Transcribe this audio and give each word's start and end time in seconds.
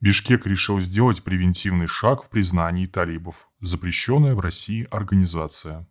Бишкек 0.00 0.46
решил 0.46 0.80
сделать 0.80 1.22
превентивный 1.22 1.86
шаг 1.86 2.24
в 2.24 2.30
признании 2.30 2.86
талибов, 2.86 3.50
запрещенная 3.60 4.34
в 4.34 4.40
России 4.40 4.88
организация. 4.90 5.86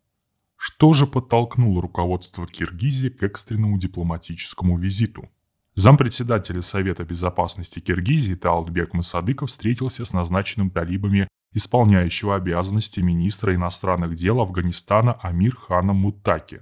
Что 0.58 0.94
же 0.96 1.06
подтолкнуло 1.06 1.80
руководство 1.82 2.48
Киргизии 2.48 3.10
к 3.10 3.22
экстренному 3.22 3.78
дипломатическому 3.78 4.80
визиту? 4.80 5.30
Зампредседателя 5.76 6.64
Совета 6.64 7.06
безопасности 7.06 7.80
Киргизии 7.80 8.34
Таалдбек 8.34 8.94
Масадыков 8.94 9.50
встретился 9.50 10.04
с 10.04 10.12
назначенным 10.12 10.72
талибами 10.72 11.28
исполняющего 11.54 12.36
обязанности 12.36 13.00
министра 13.02 13.54
иностранных 13.54 14.16
дел 14.16 14.42
Афганистана 14.42 15.14
Амир 15.22 15.56
Ханом 15.56 15.98
Муттаки. 15.98 16.62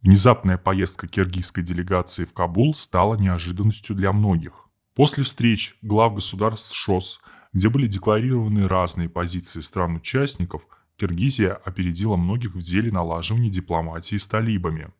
Внезапная 0.00 0.58
поездка 0.58 1.08
киргизской 1.08 1.64
делегации 1.64 2.24
в 2.24 2.32
Кабул 2.32 2.72
стала 2.72 3.16
неожиданностью 3.16 3.96
для 3.96 4.12
многих. 4.12 4.68
После 4.94 5.24
встреч 5.24 5.76
глав 5.80 6.14
государств 6.14 6.74
ШОС, 6.74 7.20
где 7.52 7.68
были 7.70 7.86
декларированы 7.86 8.68
разные 8.68 9.08
позиции 9.08 9.60
стран-участников, 9.60 10.66
Киргизия 10.96 11.54
опередила 11.54 12.16
многих 12.16 12.54
в 12.54 12.62
деле 12.62 12.92
налаживания 12.92 13.48
дипломатии 13.48 14.16
с 14.16 14.28
талибами. 14.28 14.92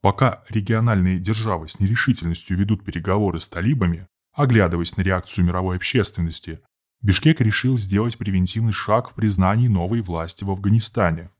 Пока 0.00 0.44
региональные 0.48 1.18
державы 1.18 1.66
с 1.66 1.80
нерешительностью 1.80 2.56
ведут 2.56 2.84
переговоры 2.84 3.40
с 3.40 3.48
талибами, 3.48 4.06
оглядываясь 4.32 4.96
на 4.96 5.02
реакцию 5.02 5.46
мировой 5.46 5.76
общественности, 5.76 6.60
Бишкек 7.00 7.40
решил 7.40 7.78
сделать 7.78 8.18
превентивный 8.18 8.72
шаг 8.72 9.10
в 9.10 9.14
признании 9.14 9.68
новой 9.68 10.02
власти 10.02 10.44
в 10.44 10.50
Афганистане. 10.50 11.30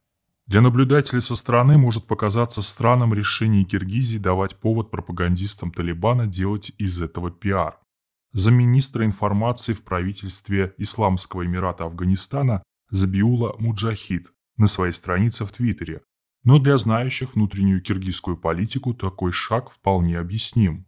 Для 0.47 0.61
наблюдателя 0.61 1.21
со 1.21 1.35
стороны 1.35 1.77
может 1.77 2.07
показаться 2.07 2.61
странным 2.61 3.13
решение 3.13 3.65
Киргизии 3.65 4.17
давать 4.17 4.55
повод 4.55 4.89
пропагандистам 4.89 5.71
Талибана 5.71 6.25
делать 6.25 6.71
из 6.79 7.01
этого 7.01 7.29
пиар. 7.29 7.77
Замминистра 8.31 9.05
информации 9.05 9.73
в 9.73 9.83
правительстве 9.83 10.75
Исламского 10.77 11.45
Эмирата 11.45 11.85
Афганистана 11.85 12.61
Забиула 12.91 13.55
Муджахид 13.57 14.31
на 14.55 14.67
своей 14.67 14.93
странице 14.93 15.45
в 15.45 15.51
Твиттере. 15.51 16.01
Но 16.43 16.59
для 16.59 16.77
знающих 16.77 17.33
внутреннюю 17.33 17.81
киргизскую 17.81 18.37
политику 18.37 18.93
такой 18.93 19.31
шаг 19.31 19.71
вполне 19.71 20.19
объясним. 20.19 20.85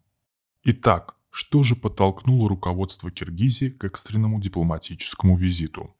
Итак, 0.63 1.15
что 1.31 1.63
же 1.63 1.75
подтолкнуло 1.75 2.47
руководство 2.47 3.09
Киргизии 3.09 3.69
к 3.69 3.85
экстренному 3.85 4.39
дипломатическому 4.39 5.35
визиту? 5.35 5.95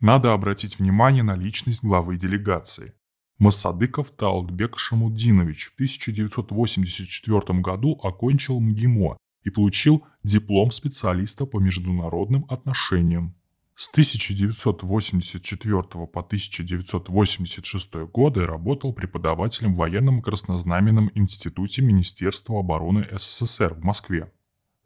Надо 0.00 0.32
обратить 0.32 0.78
внимание 0.78 1.22
на 1.22 1.34
личность 1.34 1.84
главы 1.84 2.16
делегации. 2.16 2.94
Масадыков 3.38 4.10
Таалдбек 4.10 4.78
Шамудинович 4.78 5.66
в 5.66 5.74
1984 5.74 7.60
году 7.60 8.00
окончил 8.02 8.58
МГИМО 8.58 9.18
и 9.44 9.50
получил 9.50 10.04
диплом 10.22 10.70
специалиста 10.70 11.46
по 11.46 11.58
международным 11.58 12.44
отношениям. 12.48 13.34
С 13.74 13.88
1984 13.90 15.82
по 15.82 16.20
1986 16.20 17.94
годы 18.12 18.44
работал 18.44 18.92
преподавателем 18.92 19.74
в 19.74 19.76
военном 19.76 20.20
краснознаменном 20.20 21.12
институте 21.14 21.82
Министерства 21.82 22.58
обороны 22.58 23.06
СССР 23.12 23.74
в 23.74 23.84
Москве. 23.84 24.32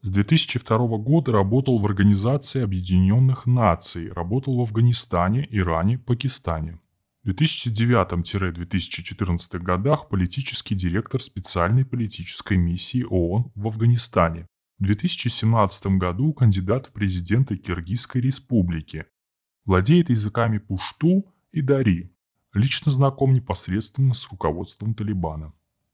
С 0.01 0.09
2002 0.09 0.97
года 0.97 1.31
работал 1.31 1.79
в 1.79 1.85
Организации 1.85 2.61
Объединенных 2.61 3.47
Наций, 3.47 4.11
работал 4.11 4.57
в 4.57 4.61
Афганистане, 4.61 5.47
Иране, 5.49 5.97
Пакистане. 5.97 6.77
В 7.23 7.29
2009-2014 7.29 9.59
годах 9.59 10.09
политический 10.09 10.75
директор 10.75 11.21
специальной 11.21 11.85
политической 11.85 12.57
миссии 12.57 13.05
ООН 13.09 13.53
в 13.55 13.67
Афганистане. 13.67 14.45
В 14.77 14.83
2017 14.83 15.97
году 15.97 16.33
кандидат 16.33 16.87
в 16.87 16.91
президенты 16.91 17.55
Киргизской 17.55 18.19
республики. 18.19 19.05
Владеет 19.63 20.09
языками 20.09 20.57
пушту 20.57 21.23
и 21.53 21.61
дари. 21.61 22.13
Лично 22.53 22.91
знаком 22.91 23.31
непосредственно 23.31 24.13
с 24.13 24.29
руководством 24.29 24.93
Талибана. 24.93 25.53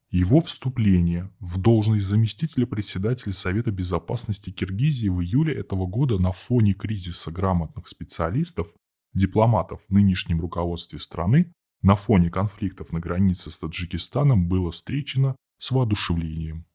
Его 0.09 0.39
вступление 0.39 1.31
в 1.39 1.59
должность 1.59 2.05
заместителя 2.05 2.65
председателя 2.65 3.33
Совета 3.33 3.69
безопасности 3.69 4.49
Киргизии 4.49 5.09
в 5.09 5.21
июле 5.21 5.53
этого 5.53 5.85
года 5.85 6.17
на 6.17 6.31
фоне 6.31 6.73
кризиса 6.73 7.29
грамотных 7.29 7.87
специалистов, 7.87 8.73
дипломатов 9.13 9.81
в 9.87 9.93
нынешнем 9.93 10.41
руководстве 10.41 10.99
страны, 10.99 11.53
на 11.81 11.95
фоне 11.95 12.29
конфликтов 12.29 12.91
на 12.91 12.99
границе 12.99 13.51
с 13.51 13.59
Таджикистаном 13.59 14.47
было 14.47 14.71
встречено 14.71 15.35
с 15.57 15.71
воодушевлением. 15.71 16.65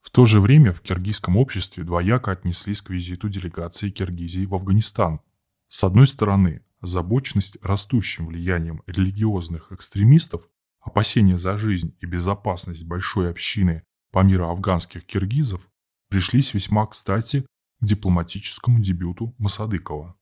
В 0.00 0.10
то 0.10 0.24
же 0.24 0.40
время 0.40 0.72
в 0.72 0.80
киргизском 0.80 1.36
обществе 1.36 1.84
двояко 1.84 2.32
отнеслись 2.32 2.80
к 2.80 2.90
визиту 2.90 3.28
делегации 3.28 3.90
Киргизии 3.90 4.46
в 4.46 4.54
Афганистан. 4.54 5.20
С 5.68 5.84
одной 5.84 6.06
стороны, 6.06 6.62
озабоченность 6.80 7.58
растущим 7.62 8.26
влиянием 8.26 8.82
религиозных 8.86 9.72
экстремистов 9.72 10.48
Опасения 10.88 11.36
за 11.36 11.58
жизнь 11.58 11.94
и 12.00 12.06
безопасность 12.06 12.84
большой 12.84 13.30
общины 13.30 13.82
по 14.10 14.20
миру 14.20 14.48
афганских 14.48 15.04
киргизов 15.04 15.68
пришлись 16.08 16.54
весьма 16.54 16.86
кстати 16.86 17.44
к 17.80 17.84
дипломатическому 17.84 18.80
дебюту 18.80 19.34
Масадыкова. 19.38 20.17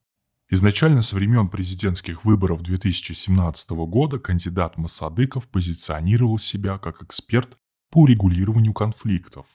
Изначально 0.49 1.01
со 1.01 1.17
времен 1.17 1.49
президентских 1.49 2.23
выборов 2.23 2.61
2017 2.61 3.69
года 3.71 4.17
кандидат 4.17 4.77
Масадыков 4.77 5.49
позиционировал 5.49 6.37
себя 6.37 6.77
как 6.77 7.03
эксперт 7.03 7.57
по 7.91 8.03
урегулированию 8.03 8.73
конфликтов. 8.73 9.47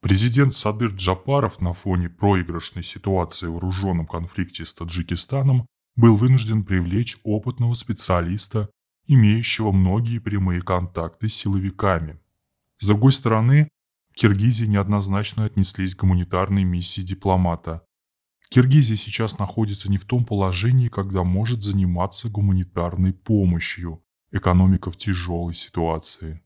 Президент 0.00 0.52
Садыр 0.52 0.90
Джапаров 0.90 1.60
на 1.60 1.72
фоне 1.72 2.08
проигрышной 2.10 2.82
ситуации 2.82 3.46
в 3.46 3.52
вооруженном 3.52 4.06
конфликте 4.06 4.64
с 4.64 4.74
Таджикистаном 4.74 5.66
был 5.94 6.16
вынужден 6.16 6.64
привлечь 6.64 7.16
опытного 7.22 7.74
специалиста 7.74 8.68
имеющего 9.06 9.70
многие 9.70 10.18
прямые 10.18 10.62
контакты 10.62 11.28
с 11.28 11.34
силовиками. 11.34 12.18
С 12.80 12.86
другой 12.86 13.12
стороны, 13.12 13.68
в 14.10 14.14
Киргизии 14.14 14.66
неоднозначно 14.66 15.44
отнеслись 15.44 15.94
к 15.94 16.00
гуманитарной 16.00 16.64
миссии 16.64 17.02
дипломата. 17.02 17.82
Киргизия 18.54 18.96
сейчас 18.96 19.40
находится 19.40 19.90
не 19.90 19.98
в 19.98 20.04
том 20.04 20.24
положении, 20.24 20.86
когда 20.86 21.24
может 21.24 21.64
заниматься 21.64 22.28
гуманитарной 22.28 23.12
помощью. 23.12 24.00
Экономика 24.30 24.92
в 24.92 24.96
тяжелой 24.96 25.54
ситуации. 25.54 26.40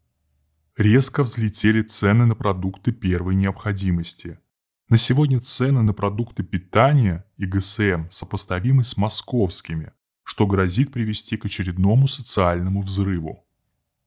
Резко 0.79 1.23
взлетели 1.23 1.83
цены 1.83 2.25
на 2.25 2.35
продукты 2.35 2.93
первой 2.93 3.35
необходимости. 3.35 4.39
На 4.89 4.97
сегодня 4.97 5.39
цены 5.39 5.83
на 5.83 5.93
продукты 5.93 6.45
питания 6.45 7.27
и 7.37 7.45
ГСМ 7.45 8.09
сопоставимы 8.09 8.85
с 8.85 8.97
московскими 8.97 9.93
что 10.25 10.47
грозит 10.47 10.93
привести 10.93 11.37
к 11.37 11.45
очередному 11.45 12.07
социальному 12.07 12.81
взрыву. 12.81 13.45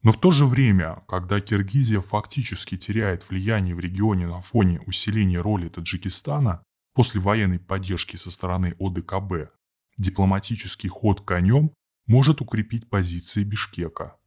Но 0.02 0.12
в 0.12 0.20
то 0.20 0.32
же 0.32 0.46
время, 0.46 1.04
когда 1.08 1.40
Киргизия 1.40 2.00
фактически 2.00 2.78
теряет 2.78 3.30
влияние 3.30 3.76
в 3.76 3.80
регионе 3.80 4.26
на 4.26 4.42
фоне 4.42 4.82
усиления 4.88 5.40
роли 5.40 5.70
Таджикистана 5.70 6.64
после 6.94 7.22
военной 7.22 7.60
поддержки 7.60 8.16
со 8.16 8.32
стороны 8.32 8.76
ОДКБ, 8.80 9.52
дипломатический 9.98 10.88
ход 10.88 11.22
конем 11.22 11.72
может 12.08 12.42
укрепить 12.42 12.90
позиции 12.90 13.44
Бишкека. 13.44 14.18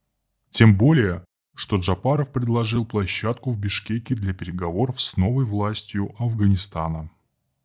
Тем 0.50 0.76
более, 0.76 1.24
что 1.54 1.76
Джапаров 1.76 2.32
предложил 2.32 2.84
площадку 2.86 3.52
в 3.52 3.58
Бишкеке 3.58 4.14
для 4.14 4.32
переговоров 4.34 5.00
с 5.00 5.16
новой 5.16 5.44
властью 5.44 6.14
Афганистана. 6.18 7.10